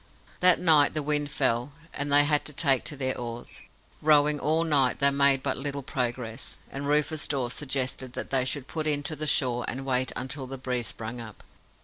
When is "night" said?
0.59-0.95, 4.63-4.97